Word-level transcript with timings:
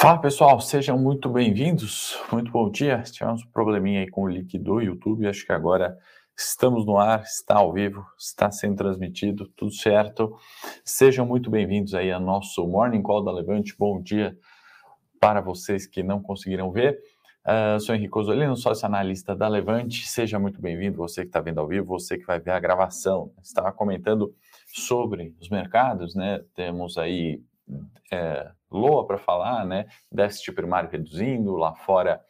Fala 0.00 0.16
pessoal, 0.16 0.60
sejam 0.60 0.96
muito 0.96 1.28
bem-vindos, 1.28 2.16
muito 2.30 2.52
bom 2.52 2.70
dia. 2.70 3.02
Tivemos 3.02 3.42
um 3.42 3.50
probleminha 3.50 3.98
aí 3.98 4.08
com 4.08 4.22
o 4.22 4.28
link 4.28 4.56
do 4.56 4.80
YouTube, 4.80 5.26
acho 5.26 5.44
que 5.44 5.50
agora 5.50 5.98
estamos 6.36 6.86
no 6.86 6.98
ar, 6.98 7.22
está 7.22 7.56
ao 7.56 7.72
vivo, 7.72 8.06
está 8.16 8.48
sendo 8.48 8.76
transmitido, 8.76 9.48
tudo 9.56 9.72
certo. 9.72 10.36
Sejam 10.84 11.26
muito 11.26 11.50
bem-vindos 11.50 11.94
aí 11.94 12.12
ao 12.12 12.20
nosso 12.20 12.64
Morning 12.64 13.02
Call 13.02 13.24
da 13.24 13.32
Levante. 13.32 13.74
Bom 13.76 14.00
dia 14.00 14.38
para 15.18 15.40
vocês 15.40 15.84
que 15.84 16.00
não 16.00 16.22
conseguiram 16.22 16.70
ver. 16.70 16.96
Uh, 17.44 17.80
sou 17.80 17.92
Henrique 17.92 18.16
Osolino, 18.16 18.56
sócio 18.56 18.86
analista 18.86 19.34
da 19.34 19.48
Levante. 19.48 20.06
Seja 20.06 20.38
muito 20.38 20.62
bem-vindo, 20.62 20.96
você 20.96 21.22
que 21.22 21.28
está 21.30 21.40
vendo 21.40 21.58
ao 21.58 21.66
vivo, 21.66 21.86
você 21.86 22.16
que 22.16 22.24
vai 22.24 22.38
ver 22.38 22.52
a 22.52 22.60
gravação. 22.60 23.32
Estava 23.42 23.72
comentando 23.72 24.32
sobre 24.68 25.34
os 25.40 25.50
mercados, 25.50 26.14
né? 26.14 26.40
Temos 26.54 26.96
aí 26.96 27.42
é, 28.12 28.48
LOA 28.70 29.06
para 29.06 29.18
falar, 29.18 29.64
né? 29.64 29.86
Déficit 30.10 30.52
primário 30.52 30.90
reduzindo, 30.90 31.56
lá 31.56 31.74
fora 31.74 32.20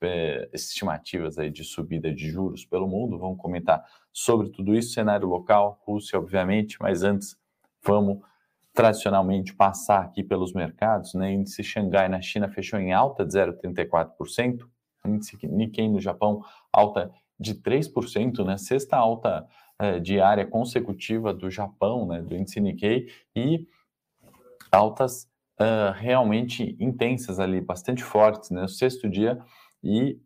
é, 0.00 0.48
estimativas 0.52 1.38
aí 1.38 1.50
de 1.50 1.64
subida 1.64 2.12
de 2.12 2.30
juros 2.30 2.64
pelo 2.64 2.86
mundo. 2.86 3.18
Vamos 3.18 3.38
comentar 3.38 3.84
sobre 4.12 4.50
tudo 4.50 4.74
isso, 4.74 4.92
cenário 4.92 5.26
local, 5.26 5.80
Rússia, 5.84 6.18
obviamente, 6.18 6.76
mas 6.80 7.02
antes 7.02 7.36
vamos 7.82 8.18
tradicionalmente 8.72 9.54
passar 9.54 10.02
aqui 10.02 10.22
pelos 10.22 10.52
mercados, 10.52 11.14
né? 11.14 11.32
Índice 11.32 11.64
Xangai 11.64 12.08
na 12.08 12.20
China 12.20 12.48
fechou 12.48 12.78
em 12.78 12.92
alta 12.92 13.24
de 13.24 13.32
0,34%, 13.32 14.68
índice 15.04 15.36
Nikkei 15.46 15.88
no 15.88 16.00
Japão 16.00 16.44
alta 16.72 17.10
de 17.38 17.54
3%, 17.54 18.44
né? 18.44 18.56
Sexta 18.56 18.96
alta 18.96 19.46
é, 19.78 19.98
diária 19.98 20.46
consecutiva 20.46 21.34
do 21.34 21.50
Japão, 21.50 22.06
né? 22.06 22.22
Do 22.22 22.36
índice 22.36 22.60
Nikkei 22.60 23.08
e 23.34 23.66
altas 24.70 25.28
uh, 25.60 25.92
realmente 25.94 26.76
intensas 26.78 27.38
ali, 27.40 27.60
bastante 27.60 28.02
fortes, 28.02 28.50
né? 28.50 28.64
O 28.64 28.68
sexto 28.68 29.08
dia 29.08 29.38
e 29.82 30.18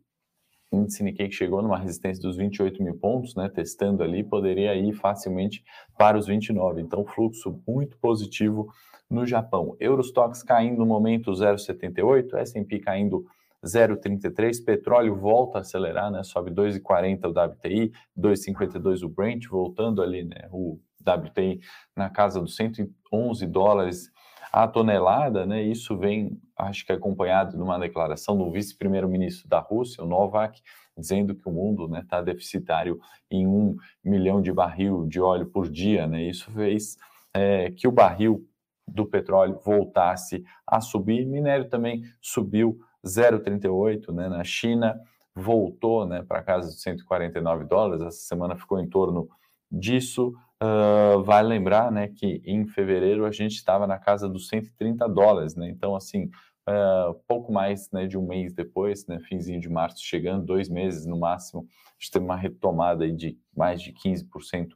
o 0.71 0.77
índice 0.77 1.03
Nikkei 1.03 1.29
que 1.29 1.35
chegou 1.35 1.61
numa 1.61 1.77
resistência 1.77 2.21
dos 2.21 2.35
28 2.35 2.81
mil 2.81 2.97
pontos, 2.97 3.35
né? 3.35 3.49
Testando 3.49 4.03
ali, 4.03 4.23
poderia 4.23 4.75
ir 4.75 4.93
facilmente 4.93 5.63
para 5.97 6.17
os 6.17 6.27
29. 6.27 6.81
Então, 6.81 7.05
fluxo 7.05 7.61
muito 7.67 7.97
positivo 7.97 8.67
no 9.09 9.25
Japão. 9.25 9.75
Eurostox 9.79 10.41
caindo 10.41 10.79
no 10.79 10.85
momento 10.85 11.31
0,78, 11.31 12.33
S&P 12.35 12.79
caindo 12.79 13.25
0,33, 13.63 14.65
petróleo 14.65 15.15
volta 15.15 15.59
a 15.59 15.61
acelerar, 15.61 16.11
né? 16.11 16.23
Sobe 16.23 16.51
2,40 16.51 17.25
o 17.25 17.29
WTI, 17.29 17.91
2,52 18.17 19.03
o 19.03 19.09
Brent, 19.09 19.47
voltando 19.47 20.01
ali, 20.01 20.23
né? 20.23 20.47
O 20.51 20.79
WTI 21.01 21.61
na 21.95 22.09
casa 22.09 22.41
dos 22.41 22.55
111 22.55 23.45
dólares 23.47 24.11
a 24.53 24.67
tonelada, 24.67 25.47
né? 25.47 25.63
Isso 25.63 25.97
vem, 25.97 26.39
acho 26.55 26.85
que 26.85 26.91
acompanhado 26.91 27.57
de 27.57 27.63
uma 27.63 27.79
declaração 27.79 28.37
do 28.37 28.51
vice-primeiro-ministro 28.51 29.49
da 29.49 29.59
Rússia, 29.59 30.03
o 30.03 30.07
Novak, 30.07 30.61
dizendo 30.95 31.33
que 31.33 31.49
o 31.49 31.51
mundo 31.51 31.85
está 31.85 31.95
né, 31.95 32.05
tá 32.07 32.21
deficitário 32.21 32.99
em 33.31 33.47
um 33.47 33.75
milhão 34.05 34.39
de 34.39 34.53
barril 34.53 35.07
de 35.07 35.19
óleo 35.19 35.47
por 35.47 35.67
dia, 35.67 36.05
né? 36.05 36.21
Isso 36.21 36.51
fez 36.51 36.97
é, 37.33 37.71
que 37.71 37.87
o 37.87 37.91
barril 37.91 38.47
do 38.87 39.07
petróleo 39.07 39.59
voltasse 39.65 40.43
a 40.67 40.79
subir. 40.79 41.25
Minério 41.25 41.67
também 41.67 42.03
subiu 42.21 42.79
0,38, 43.03 44.13
né? 44.13 44.29
Na 44.29 44.43
China 44.43 44.99
voltou, 45.35 46.05
né, 46.05 46.21
para 46.21 46.43
casa 46.43 46.69
de 46.69 46.79
149 46.79 47.65
dólares. 47.65 48.03
Essa 48.03 48.27
semana 48.27 48.55
ficou 48.55 48.79
em 48.79 48.87
torno 48.87 49.27
disso. 49.71 50.31
Uh, 50.63 51.21
vale 51.23 51.49
lembrar, 51.49 51.91
né, 51.91 52.07
que 52.07 52.41
em 52.45 52.65
fevereiro 52.65 53.25
a 53.25 53.31
gente 53.31 53.55
estava 53.55 53.85
na 53.85 53.97
casa 53.97 54.29
dos 54.29 54.47
130 54.47 55.09
dólares, 55.09 55.55
né? 55.57 55.67
Então, 55.69 55.93
assim, 55.93 56.29
uh, 56.69 57.13
pouco 57.27 57.51
mais 57.51 57.91
né, 57.91 58.07
de 58.07 58.17
um 58.17 58.25
mês 58.25 58.53
depois, 58.53 59.05
né, 59.07 59.19
finzinho 59.19 59.59
de 59.59 59.67
março, 59.67 59.97
chegando 60.01 60.45
dois 60.45 60.69
meses 60.69 61.05
no 61.05 61.19
máximo, 61.19 61.67
a 61.67 61.93
gente 61.99 62.11
teve 62.11 62.23
uma 62.23 62.37
retomada 62.37 63.03
aí 63.03 63.11
de 63.11 63.37
mais 63.53 63.81
de 63.81 63.91
15% 63.91 64.69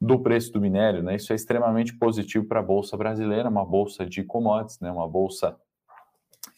do 0.00 0.20
preço 0.20 0.52
do 0.52 0.60
minério, 0.60 1.02
né? 1.02 1.14
Isso 1.16 1.32
é 1.32 1.36
extremamente 1.36 1.96
positivo 1.96 2.46
para 2.46 2.60
a 2.60 2.62
bolsa 2.62 2.96
brasileira, 2.96 3.48
uma 3.48 3.64
bolsa 3.64 4.04
de 4.04 4.24
commodities, 4.24 4.80
né? 4.80 4.90
Uma 4.90 5.08
bolsa 5.08 5.56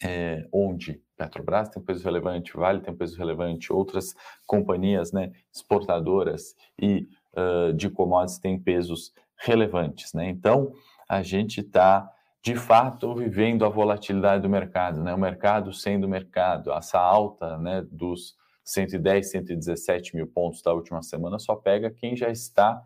é, 0.03 0.47
onde 0.51 1.01
Petrobras 1.15 1.69
tem 1.69 1.81
um 1.81 1.85
peso 1.85 2.03
relevante, 2.03 2.55
Vale 2.55 2.81
tem 2.81 2.93
um 2.93 2.97
peso 2.97 3.17
relevante, 3.17 3.71
outras 3.71 4.15
companhias, 4.47 5.11
né, 5.11 5.31
exportadoras 5.53 6.55
e 6.79 7.07
uh, 7.35 7.73
de 7.73 7.89
commodities 7.89 8.39
têm 8.39 8.59
pesos 8.59 9.13
relevantes. 9.37 10.13
Né? 10.13 10.29
Então, 10.29 10.73
a 11.07 11.21
gente 11.21 11.61
está, 11.61 12.09
de 12.43 12.55
fato, 12.55 13.15
vivendo 13.15 13.65
a 13.65 13.69
volatilidade 13.69 14.41
do 14.41 14.49
mercado, 14.49 15.03
né? 15.03 15.13
o 15.13 15.17
mercado 15.17 15.73
sendo 15.73 16.07
mercado, 16.07 16.71
essa 16.71 16.99
alta 16.99 17.57
né, 17.57 17.85
dos 17.91 18.35
110, 18.63 19.31
117 19.31 20.15
mil 20.15 20.27
pontos 20.27 20.61
da 20.61 20.73
última 20.73 21.01
semana 21.01 21.39
só 21.39 21.55
pega 21.55 21.89
quem 21.89 22.15
já 22.15 22.29
está 22.29 22.81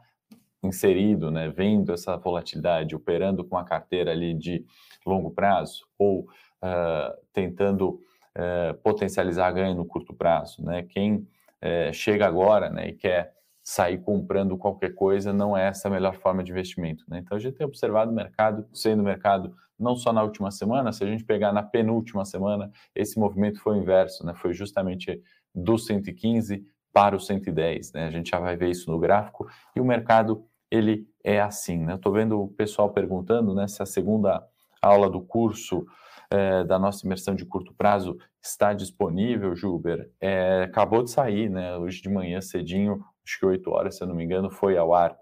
inserido, 0.63 1.29
né, 1.29 1.49
vendo 1.49 1.93
essa 1.93 2.17
volatilidade, 2.17 2.95
operando 2.95 3.43
com 3.43 3.57
a 3.57 3.63
carteira 3.63 4.11
ali 4.11 4.33
de 4.33 4.65
longo 5.05 5.31
prazo 5.31 5.85
ou 5.97 6.21
uh, 6.21 7.15
tentando 7.31 8.01
uh, 8.35 8.73
potencializar 8.83 9.51
ganho 9.51 9.75
no 9.75 9.85
curto 9.85 10.13
prazo, 10.13 10.63
né? 10.63 10.83
Quem 10.83 11.17
uh, 11.17 11.93
chega 11.93 12.25
agora, 12.25 12.69
né, 12.69 12.89
e 12.89 12.93
quer 12.93 13.33
sair 13.65 13.97
comprando 13.97 14.55
qualquer 14.55 14.93
coisa 14.93 15.33
não 15.33 15.57
é 15.57 15.69
essa 15.69 15.87
a 15.87 15.91
melhor 15.91 16.13
forma 16.13 16.43
de 16.43 16.51
investimento. 16.51 17.03
Né? 17.09 17.17
Então 17.17 17.35
a 17.35 17.39
gente 17.39 17.55
tem 17.55 17.65
observado 17.65 18.11
o 18.11 18.13
mercado 18.13 18.63
sendo 18.71 19.01
mercado 19.01 19.55
não 19.77 19.95
só 19.95 20.13
na 20.13 20.21
última 20.21 20.51
semana, 20.51 20.93
se 20.93 21.03
a 21.03 21.07
gente 21.07 21.25
pegar 21.25 21.51
na 21.51 21.63
penúltima 21.63 22.23
semana, 22.23 22.71
esse 22.93 23.19
movimento 23.19 23.59
foi 23.59 23.73
o 23.73 23.81
inverso, 23.81 24.23
né? 24.23 24.35
foi 24.35 24.53
justamente 24.53 25.19
do 25.53 25.79
115 25.79 26.63
para 26.93 27.15
o 27.15 27.19
110. 27.19 27.91
Né? 27.93 28.05
A 28.05 28.11
gente 28.11 28.29
já 28.29 28.39
vai 28.39 28.55
ver 28.55 28.69
isso 28.69 28.89
no 28.91 28.99
gráfico 28.99 29.49
e 29.75 29.81
o 29.81 29.85
mercado 29.85 30.45
ele 30.69 31.07
é 31.23 31.41
assim. 31.41 31.83
Né? 31.83 31.95
Estou 31.95 32.13
vendo 32.13 32.39
o 32.39 32.47
pessoal 32.47 32.91
perguntando 32.91 33.55
né, 33.55 33.67
se 33.67 33.81
a 33.81 33.85
segunda 33.85 34.47
aula 34.79 35.09
do 35.09 35.21
curso 35.21 35.87
é, 36.29 36.63
da 36.63 36.77
nossa 36.77 37.03
imersão 37.03 37.33
de 37.33 37.45
curto 37.45 37.73
prazo 37.73 38.15
está 38.41 38.73
disponível, 38.73 39.55
Juber. 39.55 40.11
É, 40.21 40.63
acabou 40.63 41.03
de 41.03 41.09
sair, 41.09 41.49
né? 41.49 41.77
Hoje 41.77 42.01
de 42.01 42.09
manhã 42.09 42.41
cedinho 42.41 43.03
acho 43.25 43.39
que 43.39 43.45
8 43.45 43.69
horas, 43.71 43.95
se 43.95 44.03
eu 44.03 44.07
não 44.07 44.15
me 44.15 44.23
engano, 44.23 44.49
foi 44.49 44.77
ao 44.77 44.93
ar 44.93 45.17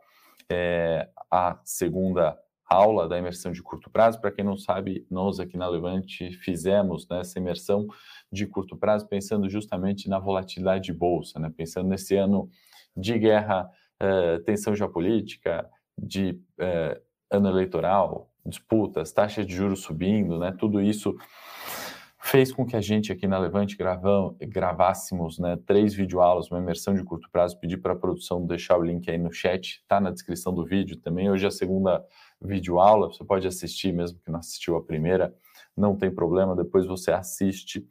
é, 0.51 1.09
a 1.31 1.59
segunda 1.63 2.37
aula 2.65 3.07
da 3.07 3.17
imersão 3.17 3.51
de 3.51 3.61
curto 3.61 3.89
prazo. 3.89 4.19
Para 4.19 4.31
quem 4.31 4.43
não 4.43 4.57
sabe, 4.57 5.05
nós 5.09 5.39
aqui 5.39 5.57
na 5.57 5.67
Levante 5.67 6.31
fizemos 6.33 7.07
né, 7.07 7.21
essa 7.21 7.39
imersão 7.39 7.87
de 8.31 8.47
curto 8.47 8.75
prazo 8.75 9.07
pensando 9.07 9.49
justamente 9.49 10.09
na 10.09 10.19
volatilidade 10.19 10.85
de 10.85 10.93
bolsa, 10.93 11.39
né, 11.39 11.51
pensando 11.55 11.87
nesse 11.87 12.15
ano 12.15 12.49
de 12.95 13.17
guerra, 13.17 13.69
é, 13.99 14.39
tensão 14.39 14.75
geopolítica, 14.75 15.69
de 15.97 16.41
é, 16.59 16.99
ano 17.31 17.49
eleitoral, 17.49 18.31
disputas, 18.45 19.11
taxas 19.11 19.45
de 19.45 19.55
juros 19.55 19.81
subindo, 19.81 20.39
né, 20.39 20.51
tudo 20.51 20.81
isso 20.81 21.15
fez 22.23 22.53
com 22.53 22.65
que 22.65 22.75
a 22.75 22.79
gente 22.79 23.11
aqui 23.11 23.27
na 23.27 23.37
Levante 23.37 23.75
gravam, 23.75 24.33
gravássemos 24.39 25.37
né, 25.37 25.59
três 25.65 25.93
videoaulas, 25.93 26.49
uma 26.49 26.59
imersão 26.59 26.93
de 26.93 27.03
curto 27.03 27.29
prazo. 27.29 27.59
Pedi 27.59 27.75
para 27.75 27.91
a 27.91 27.95
produção 27.97 28.45
deixar 28.45 28.77
o 28.77 28.81
link 28.81 29.11
aí 29.11 29.17
no 29.17 29.31
chat, 29.31 29.81
está 29.81 29.99
na 29.99 30.09
descrição 30.09 30.53
do 30.53 30.65
vídeo 30.65 30.95
também. 30.95 31.29
Hoje 31.29 31.43
é 31.43 31.49
a 31.49 31.51
segunda 31.51 32.03
videoaula, 32.41 33.09
você 33.11 33.25
pode 33.25 33.45
assistir 33.45 33.91
mesmo 33.91 34.19
que 34.23 34.31
não 34.31 34.39
assistiu 34.39 34.77
a 34.77 34.81
primeira, 34.81 35.35
não 35.75 35.97
tem 35.97 36.09
problema, 36.09 36.55
depois 36.55 36.87
você 36.87 37.11
assiste. 37.11 37.85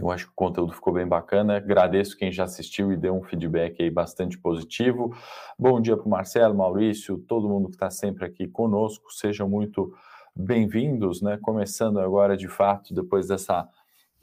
Eu 0.00 0.10
acho 0.10 0.26
que 0.26 0.32
o 0.32 0.34
conteúdo 0.34 0.72
ficou 0.72 0.94
bem 0.94 1.06
bacana. 1.06 1.58
Agradeço 1.58 2.16
quem 2.16 2.32
já 2.32 2.44
assistiu 2.44 2.90
e 2.90 2.96
deu 2.96 3.14
um 3.14 3.22
feedback 3.22 3.82
aí 3.82 3.90
bastante 3.90 4.38
positivo. 4.38 5.14
Bom 5.58 5.78
dia 5.80 5.96
para 5.96 6.06
o 6.06 6.10
Marcelo, 6.10 6.56
Maurício, 6.56 7.18
todo 7.18 7.48
mundo 7.48 7.68
que 7.68 7.76
está 7.76 7.90
sempre 7.90 8.24
aqui 8.24 8.48
conosco. 8.48 9.12
Sejam 9.12 9.48
muito 9.48 9.94
bem-vindos, 10.38 11.22
né? 11.22 11.38
Começando 11.40 11.98
agora 11.98 12.36
de 12.36 12.46
fato, 12.46 12.92
depois 12.92 13.26
dessa 13.26 13.66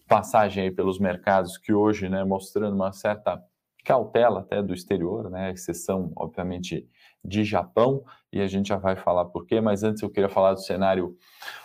passagem 0.07 0.65
aí 0.65 0.71
pelos 0.71 0.99
mercados 0.99 1.57
que 1.57 1.73
hoje, 1.73 2.07
né, 2.07 2.23
mostrando 2.23 2.75
uma 2.75 2.91
certa 2.93 3.43
cautela 3.83 4.41
até 4.41 4.61
do 4.61 4.75
exterior, 4.75 5.29
né, 5.29 5.51
exceção, 5.51 6.11
obviamente, 6.15 6.87
de 7.25 7.43
Japão, 7.43 8.03
e 8.31 8.41
a 8.41 8.47
gente 8.47 8.67
já 8.67 8.77
vai 8.77 8.95
falar 8.95 9.25
por 9.25 9.45
quê, 9.47 9.59
mas 9.59 9.83
antes 9.83 10.03
eu 10.03 10.09
queria 10.09 10.29
falar 10.29 10.53
do 10.53 10.61
cenário 10.61 11.17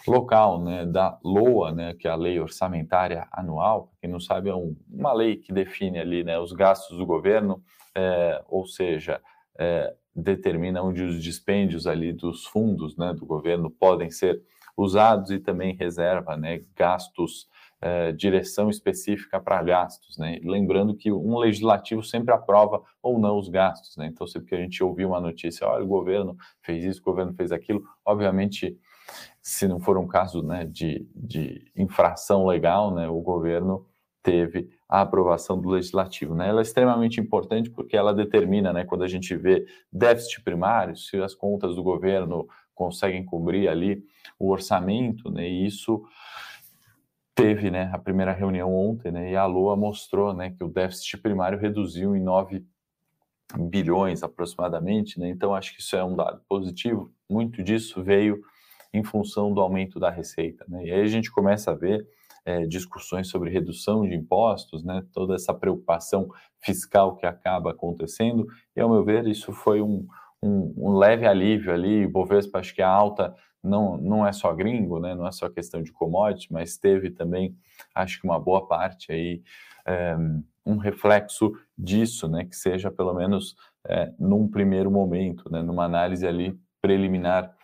local, 0.07 0.65
né, 0.65 0.87
da 0.87 1.19
LOA, 1.23 1.73
né, 1.73 1.95
que 1.95 2.09
é 2.09 2.11
a 2.11 2.17
Lei 2.17 2.41
Orçamentária 2.41 3.29
Anual, 3.31 3.93
quem 4.01 4.11
não 4.11 4.19
sabe 4.19 4.49
é 4.49 4.55
um, 4.55 4.75
uma 4.91 5.13
lei 5.13 5.37
que 5.37 5.53
define 5.53 5.99
ali, 5.99 6.25
né, 6.25 6.39
os 6.39 6.53
gastos 6.53 6.97
do 6.97 7.05
governo, 7.05 7.63
é, 7.95 8.43
ou 8.49 8.67
seja, 8.67 9.21
é, 9.59 9.95
determina 10.23 10.83
onde 10.83 11.03
os 11.03 11.23
dispêndios 11.23 11.87
ali 11.87 12.13
dos 12.13 12.45
fundos 12.45 12.97
né, 12.97 13.15
do 13.15 13.25
governo 13.25 13.71
podem 13.71 14.11
ser 14.11 14.43
usados 14.77 15.31
e 15.31 15.39
também 15.39 15.75
reserva 15.75 16.37
né, 16.37 16.63
gastos, 16.77 17.49
eh, 17.81 18.13
direção 18.13 18.71
específica 18.71 19.41
para 19.41 19.63
gastos. 19.63 20.17
Né? 20.19 20.39
Lembrando 20.43 20.95
que 20.95 21.11
um 21.11 21.37
legislativo 21.39 22.03
sempre 22.03 22.33
aprova 22.33 22.83
ou 23.03 23.19
não 23.19 23.39
os 23.39 23.49
gastos. 23.49 23.97
Né? 23.97 24.07
Então, 24.07 24.27
sempre 24.27 24.49
que 24.49 24.55
a 24.55 24.61
gente 24.61 24.83
ouvir 24.83 25.05
uma 25.05 25.21
notícia, 25.21 25.67
olha, 25.67 25.85
o 25.85 25.89
governo 25.89 26.37
fez 26.63 26.85
isso, 26.85 27.01
o 27.01 27.05
governo 27.05 27.33
fez 27.35 27.51
aquilo, 27.51 27.83
obviamente 28.05 28.79
se 29.41 29.67
não 29.67 29.81
for 29.81 29.97
um 29.97 30.07
caso 30.07 30.43
né, 30.43 30.65
de, 30.65 31.09
de 31.15 31.73
infração 31.75 32.47
legal, 32.47 32.95
né, 32.95 33.09
o 33.09 33.21
governo 33.21 33.87
teve 34.23 34.69
a 34.89 35.03
aprovação 35.03 35.61
do 35.61 35.69
legislativo. 35.69 36.35
Né? 36.35 36.49
Ela 36.49 36.61
é 36.61 36.63
extremamente 36.63 37.21
importante 37.21 37.69
porque 37.69 37.97
ela 37.97 38.15
determina, 38.15 38.73
né, 38.73 38.85
quando 38.85 39.05
a 39.05 39.09
gente 39.09 39.37
vê 39.37 39.67
déficit 39.93 40.43
primário, 40.43 40.97
se 40.97 41.21
as 41.21 41.35
contas 41.35 41.77
do 41.77 41.83
governo 41.83 42.49
conseguem 42.75 43.25
cobrir 43.25 43.69
ali 43.69 44.03
o 44.39 44.49
orçamento, 44.51 45.31
né, 45.31 45.47
e 45.47 45.67
isso 45.67 46.03
teve 47.35 47.71
né, 47.71 47.91
a 47.93 47.99
primeira 47.99 48.33
reunião 48.33 48.75
ontem, 48.75 49.13
né, 49.13 49.33
e 49.33 49.37
a 49.37 49.45
LOA 49.45 49.77
mostrou 49.77 50.33
né, 50.33 50.51
que 50.51 50.65
o 50.65 50.69
déficit 50.69 51.19
primário 51.19 51.59
reduziu 51.59 52.17
em 52.17 52.23
9 52.23 52.65
bilhões 53.57 54.23
aproximadamente, 54.23 55.21
né, 55.21 55.29
então 55.29 55.55
acho 55.55 55.75
que 55.75 55.83
isso 55.83 55.97
é 55.97 56.05
um 56.05 56.17
dado 56.17 56.41
positivo. 56.49 57.13
Muito 57.29 57.63
disso 57.63 58.03
veio 58.03 58.41
em 58.93 59.05
função 59.05 59.53
do 59.53 59.61
aumento 59.61 60.01
da 60.01 60.09
receita. 60.09 60.65
Né, 60.67 60.87
e 60.87 60.93
aí 60.93 61.03
a 61.03 61.07
gente 61.07 61.31
começa 61.31 61.73
a 61.73 61.75
ver 61.75 62.07
é, 62.49 62.65
discussões 62.65 63.29
sobre 63.29 63.51
redução 63.51 64.09
de 64.09 64.15
impostos, 64.15 64.83
né, 64.83 65.05
toda 65.13 65.35
essa 65.35 65.53
preocupação 65.53 66.31
fiscal 66.59 67.15
que 67.15 67.27
acaba 67.27 67.73
acontecendo, 67.73 68.47
e 68.75 68.81
ao 68.81 68.89
meu 68.89 69.05
ver 69.05 69.27
isso 69.27 69.53
foi 69.53 69.83
um, 69.83 70.07
um, 70.43 70.73
um 70.79 70.97
leve 70.97 71.27
alívio 71.27 71.75
ali, 71.75 72.07
o 72.07 72.11
Bovespa 72.11 72.59
acho 72.59 72.75
que 72.75 72.81
a 72.81 72.89
alta 72.89 73.35
não, 73.63 73.99
não 73.99 74.27
é 74.27 74.33
só 74.33 74.51
gringo, 74.55 74.99
né, 74.99 75.15
não 75.15 75.27
é 75.27 75.31
só 75.31 75.51
questão 75.51 75.83
de 75.83 75.93
commodities, 75.93 76.49
mas 76.51 76.79
teve 76.79 77.11
também, 77.11 77.55
acho 77.95 78.19
que 78.19 78.27
uma 78.27 78.41
boa 78.41 78.67
parte 78.67 79.13
aí, 79.13 79.43
é, 79.87 80.17
um 80.65 80.79
reflexo 80.79 81.53
disso, 81.77 82.27
né, 82.29 82.47
que 82.47 82.57
seja 82.57 82.91
pelo 82.91 83.13
menos 83.13 83.57
é, 83.87 84.11
num 84.19 84.49
primeiro 84.49 84.91
momento, 84.91 85.53
né, 85.53 85.61
numa 85.61 85.85
análise 85.85 86.27
ali 86.27 86.59
preliminar 86.81 87.55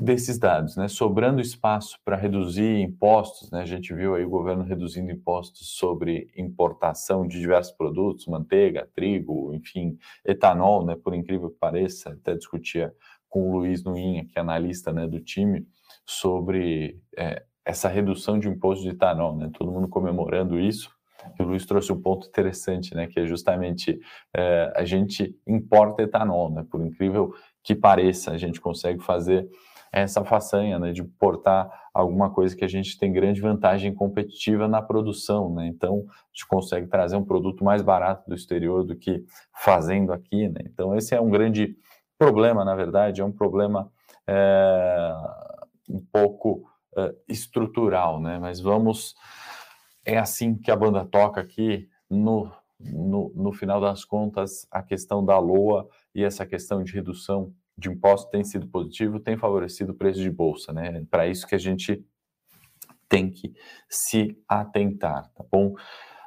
desses 0.00 0.38
dados, 0.38 0.76
né? 0.76 0.88
Sobrando 0.88 1.40
espaço 1.40 1.98
para 2.04 2.16
reduzir 2.16 2.80
impostos, 2.80 3.50
né? 3.50 3.62
A 3.62 3.66
gente 3.66 3.94
viu 3.94 4.14
aí 4.14 4.24
o 4.24 4.30
governo 4.30 4.64
reduzindo 4.64 5.10
impostos 5.10 5.68
sobre 5.76 6.28
importação 6.36 7.26
de 7.26 7.38
diversos 7.38 7.72
produtos, 7.74 8.26
manteiga, 8.26 8.88
trigo, 8.94 9.54
enfim, 9.54 9.96
etanol, 10.24 10.84
né? 10.84 10.96
Por 10.96 11.14
incrível 11.14 11.50
que 11.50 11.58
pareça, 11.58 12.10
até 12.10 12.34
discutia 12.34 12.92
com 13.28 13.48
o 13.48 13.52
Luiz 13.58 13.82
Nuinha, 13.82 14.24
que 14.26 14.38
é 14.38 14.40
analista, 14.40 14.92
né, 14.92 15.08
do 15.08 15.18
time, 15.20 15.66
sobre 16.06 17.00
é, 17.16 17.42
essa 17.64 17.88
redução 17.88 18.38
de 18.38 18.48
imposto 18.48 18.84
de 18.84 18.90
etanol, 18.90 19.36
né? 19.36 19.50
Todo 19.56 19.72
mundo 19.72 19.88
comemorando 19.88 20.58
isso. 20.58 20.90
E 21.38 21.42
o 21.42 21.46
Luiz 21.46 21.64
trouxe 21.64 21.90
um 21.92 22.00
ponto 22.00 22.28
interessante, 22.28 22.94
né? 22.94 23.06
Que 23.06 23.20
é 23.20 23.26
justamente 23.26 23.98
é, 24.36 24.72
a 24.76 24.84
gente 24.84 25.34
importa 25.46 26.02
etanol, 26.02 26.50
né? 26.50 26.66
Por 26.70 26.84
incrível 26.84 27.32
que 27.62 27.74
pareça, 27.74 28.32
a 28.32 28.36
gente 28.36 28.60
consegue 28.60 29.02
fazer 29.02 29.48
essa 29.94 30.24
façanha 30.24 30.78
né, 30.78 30.92
de 30.92 31.04
portar 31.04 31.70
alguma 31.94 32.28
coisa 32.28 32.56
que 32.56 32.64
a 32.64 32.68
gente 32.68 32.98
tem 32.98 33.12
grande 33.12 33.40
vantagem 33.40 33.94
competitiva 33.94 34.66
na 34.66 34.82
produção, 34.82 35.54
né? 35.54 35.68
Então 35.68 36.04
a 36.08 36.26
gente 36.32 36.46
consegue 36.48 36.88
trazer 36.88 37.16
um 37.16 37.24
produto 37.24 37.62
mais 37.62 37.80
barato 37.80 38.28
do 38.28 38.34
exterior 38.34 38.84
do 38.84 38.96
que 38.96 39.24
fazendo 39.52 40.12
aqui, 40.12 40.48
né? 40.48 40.60
Então 40.64 40.96
esse 40.96 41.14
é 41.14 41.20
um 41.20 41.30
grande 41.30 41.76
problema, 42.18 42.64
na 42.64 42.74
verdade, 42.74 43.20
é 43.20 43.24
um 43.24 43.30
problema 43.30 43.88
é, 44.26 45.12
um 45.88 46.04
pouco 46.12 46.68
é, 46.96 47.14
estrutural, 47.28 48.20
né? 48.20 48.36
Mas 48.40 48.58
vamos, 48.60 49.14
é 50.04 50.18
assim 50.18 50.56
que 50.56 50.72
a 50.72 50.76
banda 50.76 51.04
toca 51.04 51.40
aqui 51.40 51.88
no, 52.10 52.50
no, 52.80 53.32
no 53.32 53.52
final 53.52 53.80
das 53.80 54.04
contas, 54.04 54.66
a 54.72 54.82
questão 54.82 55.24
da 55.24 55.38
LOA 55.38 55.88
e 56.12 56.24
essa 56.24 56.44
questão 56.44 56.82
de 56.82 56.92
redução 56.92 57.52
de 57.76 57.90
imposto 57.90 58.30
tem 58.30 58.44
sido 58.44 58.68
positivo, 58.68 59.20
tem 59.20 59.36
favorecido 59.36 59.92
o 59.92 59.96
preço 59.96 60.20
de 60.20 60.30
bolsa, 60.30 60.72
né? 60.72 61.04
Para 61.10 61.26
isso 61.26 61.46
que 61.46 61.54
a 61.54 61.58
gente 61.58 62.04
tem 63.08 63.30
que 63.30 63.52
se 63.88 64.36
atentar, 64.48 65.30
tá 65.34 65.44
bom? 65.50 65.74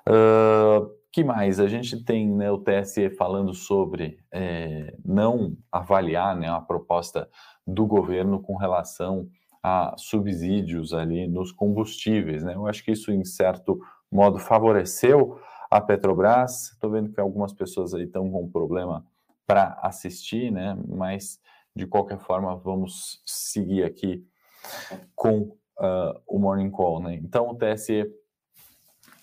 Uh, 0.08 0.98
que 1.12 1.24
mais? 1.24 1.60
A 1.60 1.68
gente 1.68 2.04
tem 2.04 2.30
né, 2.30 2.52
o 2.52 2.60
TSE 2.60 3.10
falando 3.10 3.54
sobre 3.54 4.20
é, 4.32 4.96
não 5.04 5.58
avaliar 5.72 6.36
né, 6.36 6.48
a 6.48 6.62
proposta 6.62 7.28
do 7.66 7.88
governo 7.88 8.40
com 8.40 8.56
relação 8.56 9.28
a 9.64 9.96
subsídios 9.98 10.94
ali 10.94 11.28
nos 11.28 11.52
combustíveis, 11.52 12.44
né? 12.44 12.54
Eu 12.54 12.68
acho 12.68 12.84
que 12.84 12.92
isso, 12.92 13.12
em 13.12 13.26
certo 13.26 13.80
modo, 14.12 14.38
favoreceu 14.38 15.40
a 15.72 15.82
Petrobras. 15.82 16.72
Estou 16.72 16.92
vendo 16.92 17.10
que 17.10 17.20
algumas 17.20 17.52
pessoas 17.52 17.94
aí 17.94 18.04
estão 18.04 18.30
com 18.30 18.48
problema 18.48 19.04
para 19.48 19.80
assistir, 19.82 20.52
né? 20.52 20.78
Mas 20.88 21.40
de 21.74 21.88
qualquer 21.88 22.20
forma 22.20 22.56
vamos 22.58 23.22
seguir 23.26 23.84
aqui 23.84 24.28
com 25.16 25.58
uh, 25.80 26.22
o 26.28 26.38
Morning 26.38 26.70
Call, 26.70 27.02
né? 27.02 27.16
Então 27.16 27.50
o 27.50 27.56
TSE 27.56 28.06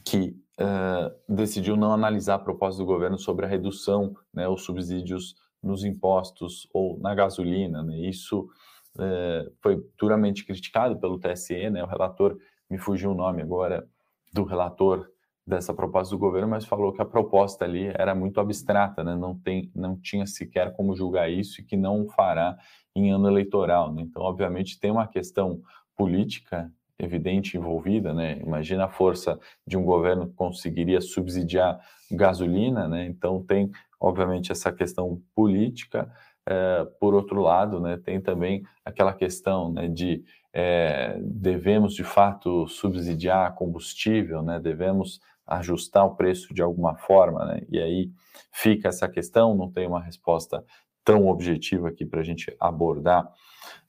que 0.04 0.36
uh, 0.60 1.34
decidiu 1.34 1.76
não 1.76 1.92
analisar 1.92 2.36
a 2.36 2.38
proposta 2.38 2.82
do 2.82 2.86
governo 2.86 3.18
sobre 3.18 3.44
a 3.44 3.48
redução, 3.48 4.14
né, 4.32 4.46
os 4.48 4.62
subsídios 4.62 5.34
nos 5.62 5.82
impostos 5.82 6.68
ou 6.72 6.98
na 6.98 7.14
gasolina, 7.14 7.82
né? 7.82 7.98
Isso 7.98 8.48
uh, 8.96 9.52
foi 9.62 9.82
duramente 9.98 10.44
criticado 10.44 10.98
pelo 10.98 11.18
TSE, 11.18 11.70
né? 11.70 11.82
O 11.82 11.88
relator 11.88 12.38
me 12.70 12.78
fugiu 12.78 13.12
o 13.12 13.14
nome 13.14 13.42
agora 13.42 13.86
do 14.32 14.44
relator 14.44 15.10
dessa 15.46 15.74
proposta 15.74 16.14
do 16.14 16.18
governo, 16.18 16.48
mas 16.48 16.64
falou 16.64 16.92
que 16.92 17.02
a 17.02 17.04
proposta 17.04 17.64
ali 17.64 17.92
era 17.94 18.14
muito 18.14 18.40
abstrata, 18.40 19.04
né? 19.04 19.14
não, 19.14 19.38
tem, 19.38 19.70
não 19.74 19.96
tinha 19.96 20.26
sequer 20.26 20.72
como 20.72 20.96
julgar 20.96 21.30
isso 21.30 21.60
e 21.60 21.64
que 21.64 21.76
não 21.76 22.08
fará 22.08 22.56
em 22.96 23.10
ano 23.10 23.28
eleitoral. 23.28 23.92
Né? 23.92 24.02
Então, 24.02 24.22
obviamente, 24.22 24.80
tem 24.80 24.90
uma 24.90 25.06
questão 25.06 25.60
política 25.96 26.70
evidente 26.98 27.56
envolvida, 27.56 28.12
né? 28.14 28.38
Imagina 28.38 28.84
a 28.84 28.88
força 28.88 29.38
de 29.66 29.76
um 29.76 29.84
governo 29.84 30.28
que 30.28 30.34
conseguiria 30.34 31.00
subsidiar 31.00 31.80
gasolina, 32.10 32.88
né? 32.88 33.04
Então 33.06 33.42
tem, 33.42 33.70
obviamente, 34.00 34.52
essa 34.52 34.72
questão 34.72 35.20
política. 35.34 36.10
É, 36.46 36.86
por 37.00 37.14
outro 37.14 37.40
lado, 37.40 37.80
né, 37.80 37.96
tem 37.96 38.20
também 38.20 38.62
aquela 38.84 39.14
questão 39.14 39.72
né, 39.72 39.88
de 39.88 40.22
é, 40.52 41.18
devemos 41.22 41.94
de 41.94 42.04
fato 42.04 42.68
subsidiar 42.68 43.54
combustível, 43.54 44.42
né? 44.42 44.60
Devemos 44.60 45.20
ajustar 45.46 46.04
o 46.06 46.14
preço 46.14 46.54
de 46.54 46.62
alguma 46.62 46.96
forma, 46.96 47.44
né? 47.44 47.62
E 47.70 47.78
aí 47.78 48.10
fica 48.52 48.88
essa 48.88 49.08
questão, 49.08 49.54
não 49.54 49.70
tem 49.70 49.86
uma 49.86 50.02
resposta 50.02 50.64
tão 51.04 51.26
objetiva 51.28 51.88
aqui 51.88 52.06
para 52.06 52.20
a 52.20 52.24
gente 52.24 52.54
abordar 52.58 53.30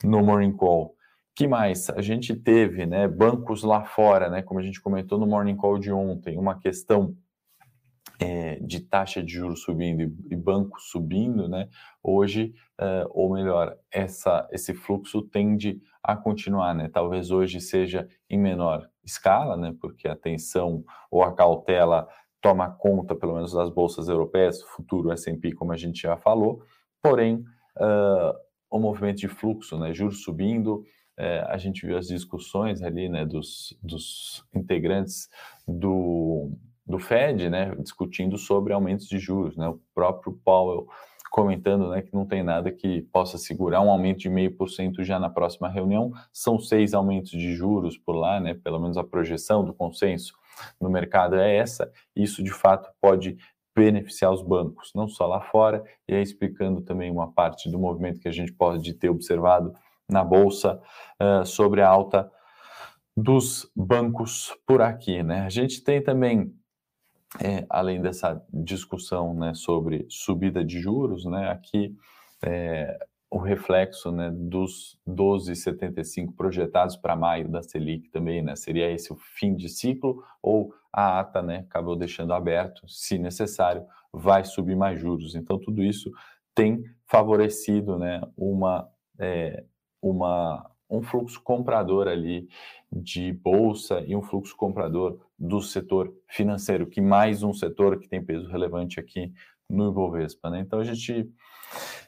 no 0.03 0.21
Morning 0.23 0.55
Call. 0.55 0.95
que 1.33 1.47
mais? 1.47 1.89
A 1.89 2.01
gente 2.01 2.35
teve, 2.35 2.85
né, 2.85 3.07
bancos 3.07 3.63
lá 3.63 3.83
fora, 3.83 4.29
né, 4.29 4.41
como 4.41 4.59
a 4.59 4.63
gente 4.63 4.81
comentou 4.81 5.19
no 5.19 5.27
Morning 5.27 5.55
Call 5.55 5.77
de 5.79 5.91
ontem, 5.91 6.37
uma 6.37 6.57
questão 6.59 7.15
é, 8.19 8.57
de 8.61 8.79
taxa 8.79 9.21
de 9.21 9.33
juros 9.33 9.61
subindo 9.61 10.01
e, 10.01 10.35
banco 10.35 10.79
subindo, 10.79 11.49
né, 11.49 11.67
hoje, 12.01 12.53
é, 12.79 13.05
ou 13.09 13.33
melhor, 13.33 13.77
essa, 13.91 14.47
esse 14.51 14.73
fluxo 14.73 15.21
tende 15.23 15.81
a 16.01 16.15
continuar, 16.15 16.73
né, 16.73 16.89
talvez 16.89 17.31
hoje 17.31 17.59
seja 17.59 18.07
em 18.29 18.39
menor 18.39 18.89
escala, 19.05 19.55
né, 19.55 19.75
porque 19.79 20.07
a 20.07 20.15
tensão 20.15 20.83
ou 21.11 21.23
a 21.23 21.33
cautela 21.33 22.07
toma 22.41 22.69
conta, 22.69 23.15
pelo 23.15 23.33
menos, 23.33 23.53
das 23.53 23.69
bolsas 23.69 24.07
europeias, 24.07 24.61
futuro 24.61 25.11
S&P, 25.11 25.53
como 25.53 25.71
a 25.71 25.77
gente 25.77 26.01
já 26.01 26.15
falou, 26.15 26.61
porém, 27.01 27.43
uh, 27.77 28.33
o 28.69 28.79
movimento 28.79 29.17
de 29.17 29.27
fluxo, 29.27 29.77
né, 29.77 29.93
juros 29.93 30.23
subindo, 30.23 30.83
uh, 31.19 31.47
a 31.47 31.57
gente 31.57 31.85
viu 31.85 31.97
as 31.97 32.07
discussões 32.07 32.81
ali, 32.81 33.09
né, 33.09 33.25
dos, 33.25 33.77
dos 33.81 34.45
integrantes 34.53 35.29
do, 35.67 36.51
do 36.85 36.99
Fed, 36.99 37.49
né, 37.49 37.73
discutindo 37.79 38.37
sobre 38.37 38.73
aumentos 38.73 39.07
de 39.07 39.17
juros, 39.17 39.57
né, 39.57 39.67
o 39.67 39.79
próprio 39.93 40.33
Powell 40.43 40.87
comentando 41.35 41.89
né, 41.89 42.01
que 42.01 42.13
não 42.13 42.25
tem 42.25 42.41
nada 42.41 42.71
que 42.71 43.01
possa 43.11 43.37
segurar 43.37 43.81
um 43.81 43.91
aumento 43.91 44.19
de 44.19 44.29
meio 44.29 44.55
por 44.55 44.69
cento 44.69 45.03
já 45.03 45.19
na 45.19 45.29
próxima 45.29 45.67
reunião. 45.67 46.13
São 46.31 46.57
seis 46.57 46.93
aumentos 46.93 47.31
de 47.31 47.53
juros 47.53 47.97
por 47.97 48.15
lá, 48.15 48.39
né, 48.39 48.53
pelo 48.53 48.79
menos 48.79 48.95
a 48.95 49.03
projeção 49.03 49.61
do 49.61 49.73
consenso 49.73 50.33
no 50.79 50.89
mercado 50.89 51.35
é 51.35 51.57
essa. 51.57 51.91
Isso 52.15 52.41
de 52.41 52.51
fato 52.51 52.89
pode 53.01 53.35
beneficiar 53.75 54.31
os 54.31 54.41
bancos, 54.41 54.93
não 54.95 55.09
só 55.09 55.27
lá 55.27 55.41
fora, 55.41 55.83
e 56.07 56.15
aí 56.15 56.23
explicando 56.23 56.79
também 56.79 57.11
uma 57.11 57.29
parte 57.29 57.69
do 57.69 57.77
movimento 57.77 58.21
que 58.21 58.29
a 58.29 58.31
gente 58.31 58.53
pode 58.53 58.93
ter 58.93 59.09
observado 59.09 59.73
na 60.09 60.23
bolsa 60.23 60.81
uh, 61.21 61.45
sobre 61.45 61.81
a 61.81 61.89
alta 61.89 62.31
dos 63.17 63.69
bancos 63.75 64.55
por 64.65 64.81
aqui, 64.81 65.21
né? 65.21 65.41
A 65.41 65.49
gente 65.49 65.83
tem 65.83 66.01
também 66.01 66.55
é, 67.43 67.65
além 67.69 68.01
dessa 68.01 68.41
discussão 68.53 69.33
né, 69.33 69.53
sobre 69.53 70.05
subida 70.09 70.63
de 70.63 70.79
juros, 70.79 71.25
né, 71.25 71.49
aqui 71.49 71.95
é, 72.43 72.97
o 73.29 73.37
reflexo 73.37 74.11
né, 74.11 74.31
dos 74.31 74.97
12,75 75.07 76.35
projetados 76.35 76.95
para 76.95 77.15
maio 77.15 77.49
da 77.49 77.61
Selic 77.61 78.09
também, 78.09 78.41
né, 78.41 78.55
seria 78.55 78.89
esse 78.91 79.11
o 79.11 79.15
fim 79.15 79.55
de 79.55 79.67
ciclo 79.67 80.23
ou 80.41 80.73
a 80.91 81.19
ata 81.19 81.41
né, 81.41 81.57
acabou 81.59 81.95
deixando 81.95 82.33
aberto, 82.33 82.87
se 82.87 83.17
necessário, 83.17 83.85
vai 84.13 84.45
subir 84.45 84.75
mais 84.75 84.99
juros. 84.99 85.35
Então, 85.35 85.59
tudo 85.59 85.83
isso 85.83 86.09
tem 86.53 86.83
favorecido 87.05 87.97
né, 87.97 88.21
uma, 88.37 88.87
é, 89.19 89.65
uma 90.01 90.71
um 90.89 91.01
fluxo 91.01 91.41
comprador 91.41 92.07
ali 92.07 92.47
de 92.91 93.33
bolsa 93.33 94.01
e 94.07 94.15
um 94.15 94.21
fluxo 94.21 94.55
comprador 94.55 95.19
do 95.37 95.61
setor 95.61 96.13
financeiro, 96.29 96.87
que 96.87 97.01
mais 97.01 97.43
um 97.43 97.53
setor 97.53 97.99
que 97.99 98.07
tem 98.07 98.23
peso 98.23 98.49
relevante 98.49 98.99
aqui 98.99 99.33
no 99.69 99.89
Ibovespa. 99.89 100.49
Né? 100.49 100.61
Então 100.61 100.79
a 100.79 100.83
gente 100.83 101.29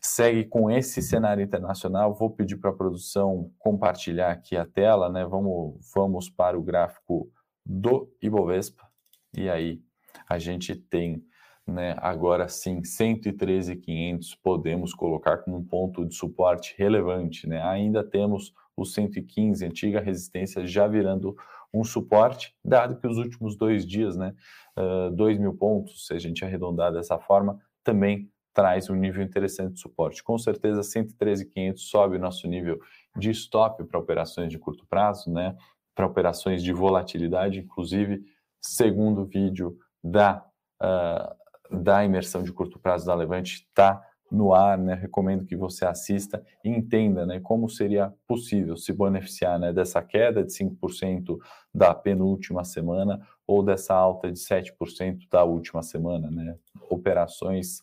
segue 0.02 0.46
com 0.46 0.70
esse 0.72 1.02
cenário 1.02 1.44
internacional. 1.44 2.14
Vou 2.14 2.30
pedir 2.30 2.58
para 2.58 2.70
a 2.70 2.76
produção 2.76 3.52
compartilhar 3.60 4.32
aqui 4.32 4.56
a 4.56 4.66
tela, 4.66 5.10
né? 5.10 5.26
Vamos, 5.26 5.76
vamos 5.94 6.30
para 6.30 6.58
o 6.58 6.64
gráfico 6.64 7.30
do 7.66 8.10
Ibovespa 8.22 8.88
e 9.36 9.50
aí 9.50 9.82
a 10.28 10.40
gente 10.40 10.76
tem 10.76 11.24
né, 11.66 11.96
agora 11.98 12.48
sim 12.48 12.82
113.500 12.82 14.38
podemos 14.42 14.94
colocar 14.94 15.40
como 15.40 15.58
um 15.58 15.66
ponto 15.66 16.06
de 16.06 16.16
suporte 16.16 16.74
relevante, 16.78 17.46
né? 17.46 17.62
Ainda 17.62 18.04
temos 18.04 18.54
o 18.76 18.86
115, 18.86 19.66
antiga 19.66 20.00
resistência, 20.00 20.66
já 20.66 20.88
virando 20.88 21.36
um 21.80 21.84
suporte, 21.84 22.54
dado 22.64 23.00
que 23.00 23.08
os 23.08 23.18
últimos 23.18 23.56
dois 23.56 23.86
dias, 23.86 24.16
né, 24.16 24.34
uh, 24.78 25.12
2 25.12 25.38
mil 25.38 25.54
pontos, 25.54 26.06
se 26.08 26.14
a 26.14 26.20
gente 26.20 26.44
arredondar 26.44 26.92
dessa 26.92 27.20
forma, 27.20 27.60
também 27.84 28.30
traz 28.54 28.90
um 28.90 28.96
nível 28.96 29.24
interessante 29.24 29.74
de 29.74 29.80
suporte. 29.80 30.24
Com 30.24 30.38
certeza, 30.38 30.82
113.500 30.82 31.78
sobe 31.78 32.18
o 32.18 32.20
nosso 32.20 32.48
nível 32.48 32.80
de 33.16 33.30
stop 33.32 33.84
para 33.84 34.00
operações 34.00 34.50
de 34.50 34.58
curto 34.58 34.86
prazo, 34.88 35.32
né, 35.32 35.56
para 35.94 36.06
operações 36.06 36.64
de 36.64 36.74
volatilidade, 36.74 37.60
inclusive, 37.60 38.24
segundo 38.60 39.26
vídeo 39.26 39.78
da, 40.04 40.44
uh, 40.82 41.78
da 41.84 42.04
imersão 42.04 42.44
de 42.44 42.52
curto 42.52 42.80
prazo 42.80 43.06
da 43.06 43.16
Levante, 43.16 43.68
está 43.68 44.04
no 44.32 44.54
ar, 44.54 44.78
né? 44.78 44.94
Recomendo 44.94 45.46
que 45.46 45.56
você 45.56 45.86
assista 45.86 46.44
e 46.64 46.70
entenda, 46.70 47.26
né, 47.26 47.40
como 47.40 47.70
seria 47.70 48.14
possível 48.28 48.76
se 48.76 48.92
beneficiar, 48.92 49.58
né, 49.60 49.72
dessa 49.72 50.02
queda 50.02 50.44
de 50.44 50.52
5% 50.52 51.38
da 51.74 51.94
penúltima 51.94 52.64
semana 52.64 53.22
ou 53.46 53.64
dessa 53.64 53.94
alta 53.94 54.32
de 54.32 54.40
7% 54.40 55.28
da 55.32 55.44
última 55.44 55.82
semana, 55.82 56.30
né? 56.30 56.58
Operações, 56.90 57.82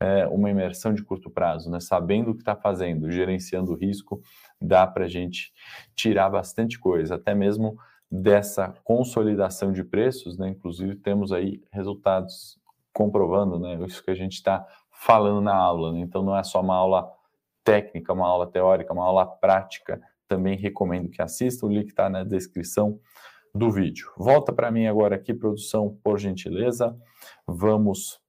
é, 0.00 0.26
uma 0.26 0.50
imersão 0.50 0.94
de 0.94 1.04
curto 1.04 1.28
prazo, 1.28 1.70
né? 1.70 1.80
Sabendo 1.80 2.30
o 2.30 2.34
que 2.34 2.40
está 2.40 2.56
fazendo, 2.56 3.10
gerenciando 3.10 3.72
o 3.72 3.76
risco, 3.76 4.22
dá 4.60 4.86
para 4.86 5.04
a 5.04 5.08
gente 5.08 5.52
tirar 5.94 6.30
bastante 6.30 6.78
coisa, 6.78 7.16
até 7.16 7.34
mesmo 7.34 7.76
dessa 8.10 8.74
consolidação 8.84 9.72
de 9.72 9.84
preços, 9.84 10.38
né? 10.38 10.48
Inclusive 10.48 10.96
temos 10.96 11.32
aí 11.32 11.62
resultados 11.70 12.58
comprovando, 12.92 13.58
né? 13.58 13.78
Isso 13.86 14.02
que 14.02 14.10
a 14.10 14.14
gente 14.14 14.34
está 14.34 14.66
falando 15.04 15.40
na 15.40 15.54
aula. 15.54 15.92
Né? 15.92 16.00
Então, 16.00 16.22
não 16.22 16.36
é 16.36 16.44
só 16.44 16.60
uma 16.60 16.76
aula 16.76 17.12
técnica, 17.64 18.12
uma 18.12 18.26
aula 18.26 18.46
teórica, 18.46 18.92
uma 18.92 19.04
aula 19.04 19.26
prática. 19.26 20.00
Também 20.28 20.56
recomendo 20.56 21.10
que 21.10 21.20
assista. 21.20 21.66
O 21.66 21.68
link 21.68 21.88
está 21.88 22.08
na 22.08 22.22
descrição 22.22 22.98
do 23.54 23.70
vídeo. 23.70 24.10
Volta 24.16 24.52
para 24.52 24.70
mim 24.70 24.86
agora 24.86 25.16
aqui, 25.16 25.34
produção, 25.34 25.98
por 26.02 26.18
gentileza. 26.18 26.96
Vamos 27.46 28.20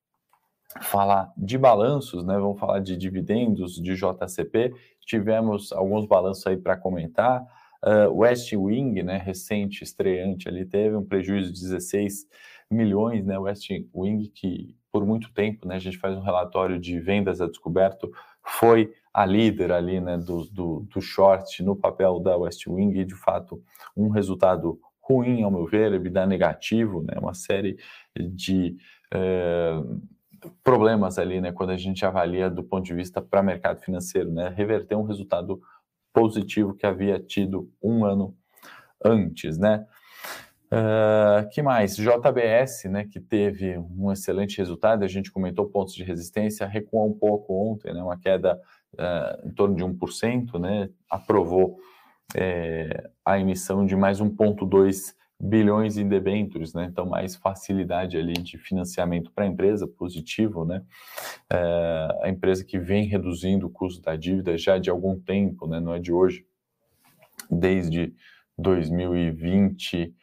falar 0.82 1.32
de 1.38 1.58
balanços, 1.58 2.26
né? 2.26 2.38
Vamos 2.38 2.60
falar 2.60 2.80
de 2.80 2.98
dividendos 2.98 3.76
de 3.76 3.96
JCP. 3.96 4.74
Tivemos 5.06 5.72
alguns 5.72 6.08
balanços 6.08 6.46
aí 6.48 6.58
para 6.58 6.76
comentar. 6.76 7.46
Uh, 7.84 8.12
West 8.20 8.52
Wing, 8.52 9.04
né, 9.04 9.18
recente 9.18 9.84
estreante 9.84 10.48
ali, 10.48 10.66
teve 10.66 10.96
um 10.96 11.04
prejuízo 11.04 11.52
de 11.52 11.60
16 11.60 12.26
milhões, 12.72 13.26
né? 13.26 13.38
West 13.38 13.70
Wing 13.94 14.30
que 14.30 14.76
por 14.94 15.08
muito 15.08 15.34
tempo, 15.34 15.68
né, 15.68 15.76
a 15.76 15.80
gente 15.80 15.98
faz 15.98 16.16
um 16.16 16.22
relatório 16.22 16.80
de 16.80 17.00
vendas 17.00 17.42
a 17.42 17.48
descoberto, 17.48 18.14
foi 18.44 18.94
a 19.12 19.26
líder 19.26 19.72
ali 19.72 20.00
né, 20.00 20.18
do, 20.20 20.46
do, 20.46 20.82
do 20.82 21.02
short 21.02 21.64
no 21.64 21.76
papel 21.76 22.20
da 22.20 22.38
West 22.38 22.68
Wing 22.68 23.00
e, 23.00 23.04
de 23.04 23.16
fato, 23.16 23.60
um 23.98 24.10
resultado 24.10 24.80
ruim, 25.02 25.42
ao 25.42 25.50
meu 25.50 25.66
ver, 25.66 25.92
EBITDA 25.94 26.28
negativo, 26.28 27.02
né, 27.02 27.16
uma 27.20 27.34
série 27.34 27.76
de 28.16 28.78
é, 29.12 29.82
problemas 30.64 31.18
ali, 31.18 31.42
né, 31.42 31.52
quando 31.52 31.72
a 31.72 31.78
gente 31.78 32.06
avalia 32.06 32.48
do 32.48 32.64
ponto 32.64 32.86
de 32.86 32.94
vista 32.94 33.20
para 33.20 33.42
mercado 33.42 33.82
financeiro, 33.82 34.32
né, 34.32 34.54
reverter 34.56 34.96
um 34.96 35.04
resultado 35.06 35.60
positivo 36.14 36.76
que 36.76 36.86
havia 36.86 37.20
tido 37.20 37.68
um 37.82 38.06
ano 38.06 38.38
antes, 39.04 39.58
né. 39.58 39.88
Uh, 40.74 41.48
que 41.50 41.62
mais? 41.62 41.96
JBS, 41.96 42.86
né, 42.86 43.06
que 43.06 43.20
teve 43.20 43.78
um 43.78 44.12
excelente 44.12 44.58
resultado, 44.58 45.04
a 45.04 45.08
gente 45.08 45.32
comentou 45.32 45.68
pontos 45.68 45.94
de 45.94 46.04
resistência, 46.04 46.66
recuou 46.66 47.08
um 47.08 47.14
pouco 47.14 47.54
ontem, 47.54 47.94
né, 47.94 48.02
uma 48.02 48.18
queda 48.18 48.60
uh, 48.94 49.48
em 49.48 49.52
torno 49.52 49.76
de 49.76 49.84
1%, 49.84 50.60
né, 50.60 50.90
aprovou 51.08 51.78
é, 52.36 53.08
a 53.24 53.40
emissão 53.40 53.86
de 53.86 53.96
mais 53.96 54.20
1,2 54.20 55.14
bilhões 55.40 55.96
em 55.98 56.08
debêntures, 56.08 56.74
né, 56.74 56.88
então 56.90 57.06
mais 57.06 57.36
facilidade 57.36 58.18
ali 58.18 58.34
de 58.34 58.58
financiamento 58.58 59.32
para 59.32 59.44
a 59.44 59.48
empresa, 59.48 59.88
positivo, 59.88 60.66
né, 60.66 60.82
uh, 61.54 62.24
a 62.24 62.30
empresa 62.30 62.66
que 62.66 62.80
vem 62.80 63.06
reduzindo 63.06 63.68
o 63.68 63.70
custo 63.70 64.02
da 64.02 64.16
dívida 64.16 64.58
já 64.58 64.80
de 64.80 64.90
algum 64.90 65.20
tempo, 65.20 65.68
né, 65.68 65.80
não 65.80 65.94
é 65.94 66.00
de 66.00 66.12
hoje, 66.12 66.44
desde 67.52 68.12
2020, 68.58 70.16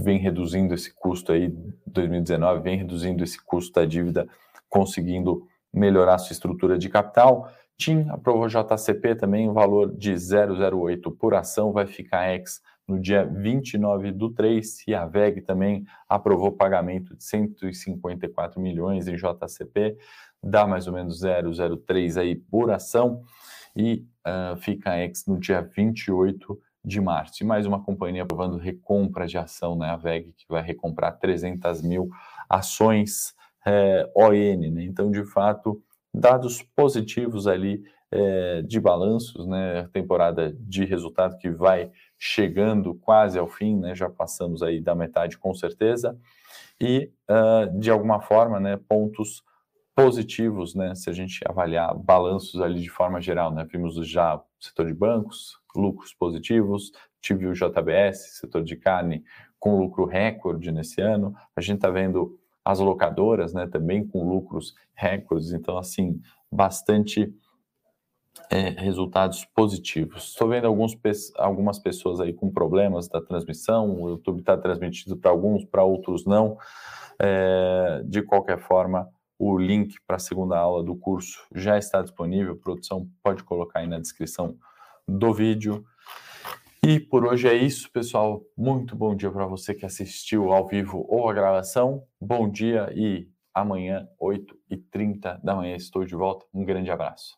vem 0.00 0.18
reduzindo 0.18 0.74
esse 0.74 0.92
custo 0.94 1.32
aí, 1.32 1.52
2019 1.86 2.60
vem 2.60 2.78
reduzindo 2.78 3.22
esse 3.24 3.42
custo 3.42 3.72
da 3.72 3.84
dívida, 3.84 4.28
conseguindo 4.68 5.46
melhorar 5.72 6.18
sua 6.18 6.32
estrutura 6.32 6.78
de 6.78 6.88
capital. 6.88 7.50
TIM 7.76 8.08
aprovou 8.08 8.48
JCP 8.48 9.14
também, 9.14 9.48
o 9.48 9.52
valor 9.52 9.94
de 9.96 10.12
0,08 10.12 11.16
por 11.16 11.34
ação, 11.34 11.72
vai 11.72 11.86
ficar 11.86 12.34
ex 12.34 12.60
no 12.86 12.98
dia 12.98 13.24
29 13.24 14.12
do 14.12 14.30
3, 14.30 14.88
e 14.88 14.94
a 14.94 15.04
VEG 15.04 15.42
também 15.42 15.84
aprovou 16.08 16.50
pagamento 16.50 17.14
de 17.14 17.22
154 17.22 18.60
milhões 18.60 19.06
em 19.06 19.14
JCP, 19.14 19.96
dá 20.42 20.66
mais 20.66 20.86
ou 20.86 20.94
menos 20.94 21.22
0,03 21.22 22.18
aí 22.18 22.34
por 22.34 22.70
ação, 22.70 23.22
e 23.76 24.06
uh, 24.26 24.56
fica 24.56 24.98
ex 24.98 25.26
no 25.26 25.38
dia 25.38 25.60
28 25.60 26.58
de 26.88 27.00
março. 27.00 27.42
E 27.42 27.46
mais 27.46 27.66
uma 27.66 27.82
companhia 27.82 28.22
aprovando 28.22 28.56
recompra 28.56 29.26
de 29.26 29.36
ação, 29.36 29.76
né? 29.76 29.90
A 29.90 29.96
VEG, 29.96 30.32
que 30.36 30.46
vai 30.48 30.62
recomprar 30.62 31.18
300 31.18 31.82
mil 31.82 32.08
ações 32.48 33.34
é, 33.66 34.10
ON, 34.16 34.72
né? 34.72 34.82
Então, 34.84 35.10
de 35.10 35.24
fato, 35.24 35.80
dados 36.12 36.62
positivos 36.62 37.46
ali 37.46 37.84
é, 38.10 38.62
de 38.62 38.80
balanços, 38.80 39.46
né? 39.46 39.86
Temporada 39.92 40.56
de 40.58 40.84
resultado 40.84 41.36
que 41.36 41.50
vai 41.50 41.90
chegando 42.18 42.94
quase 42.94 43.38
ao 43.38 43.46
fim, 43.46 43.76
né? 43.76 43.94
Já 43.94 44.08
passamos 44.08 44.62
aí 44.62 44.80
da 44.80 44.94
metade 44.94 45.36
com 45.36 45.54
certeza. 45.54 46.18
E, 46.80 47.10
uh, 47.28 47.78
de 47.78 47.90
alguma 47.90 48.20
forma, 48.20 48.58
né? 48.58 48.78
Pontos 48.88 49.42
positivos, 49.94 50.74
né? 50.74 50.94
Se 50.94 51.10
a 51.10 51.12
gente 51.12 51.40
avaliar 51.46 51.94
balanços 51.94 52.60
ali 52.60 52.80
de 52.80 52.88
forma 52.88 53.20
geral, 53.20 53.52
né? 53.52 53.66
Vimos 53.70 53.94
já 54.08 54.36
o 54.36 54.42
setor 54.58 54.86
de 54.86 54.94
bancos, 54.94 55.58
lucros 55.78 56.12
positivos, 56.12 56.92
tive 57.20 57.46
o 57.46 57.52
JBS, 57.52 58.38
setor 58.38 58.62
de 58.62 58.76
carne, 58.76 59.24
com 59.58 59.78
lucro 59.78 60.04
recorde 60.04 60.70
nesse 60.70 61.00
ano. 61.00 61.34
A 61.56 61.60
gente 61.60 61.76
está 61.76 61.90
vendo 61.90 62.38
as 62.64 62.78
locadoras, 62.78 63.54
né? 63.54 63.66
Também 63.66 64.06
com 64.06 64.28
lucros 64.28 64.74
recordes. 64.94 65.52
Então, 65.52 65.78
assim, 65.78 66.20
bastante 66.50 67.32
é, 68.50 68.70
resultados 68.70 69.44
positivos. 69.44 70.28
Estou 70.28 70.48
vendo 70.48 70.66
alguns, 70.66 70.96
algumas 71.36 71.78
pessoas 71.78 72.20
aí 72.20 72.32
com 72.32 72.50
problemas 72.50 73.08
da 73.08 73.20
transmissão. 73.20 74.00
O 74.00 74.10
YouTube 74.10 74.40
está 74.40 74.56
transmitido 74.56 75.16
para 75.16 75.30
alguns, 75.30 75.64
para 75.64 75.82
outros 75.82 76.24
não. 76.24 76.56
É, 77.20 78.02
de 78.04 78.22
qualquer 78.22 78.58
forma, 78.58 79.08
o 79.38 79.58
link 79.58 79.96
para 80.06 80.16
a 80.16 80.20
segunda 80.20 80.58
aula 80.58 80.82
do 80.82 80.96
curso 80.96 81.46
já 81.54 81.78
está 81.78 82.02
disponível. 82.02 82.54
A 82.54 82.56
produção 82.56 83.08
pode 83.22 83.42
colocar 83.44 83.80
aí 83.80 83.86
na 83.86 83.98
descrição 83.98 84.56
do 85.08 85.32
vídeo. 85.32 85.84
E 86.84 87.00
por 87.00 87.24
hoje 87.24 87.48
é 87.48 87.54
isso, 87.54 87.90
pessoal. 87.90 88.42
Muito 88.56 88.94
bom 88.94 89.16
dia 89.16 89.30
para 89.30 89.46
você 89.46 89.74
que 89.74 89.86
assistiu 89.86 90.52
ao 90.52 90.66
vivo 90.66 91.04
ou 91.08 91.28
a 91.28 91.34
gravação. 91.34 92.04
Bom 92.20 92.48
dia 92.48 92.92
e 92.94 93.28
amanhã, 93.54 94.06
8h30 94.20 95.42
da 95.42 95.56
manhã, 95.56 95.74
estou 95.74 96.04
de 96.04 96.14
volta. 96.14 96.46
Um 96.52 96.64
grande 96.64 96.90
abraço. 96.90 97.36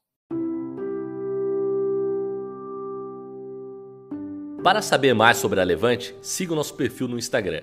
Para 4.62 4.82
saber 4.82 5.14
mais 5.14 5.38
sobre 5.38 5.58
a 5.58 5.64
Levante, 5.64 6.14
siga 6.20 6.52
o 6.52 6.56
nosso 6.56 6.74
perfil 6.74 7.08
no 7.08 7.16
Instagram 7.16 7.62